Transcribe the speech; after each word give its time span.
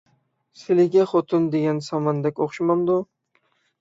سىلىگە 0.61 1.03
خوتۇن 1.11 1.45
دېگەن 1.55 1.81
ساماندەك 1.91 2.43
ئوخشىمامدۇ؟ 2.47 2.97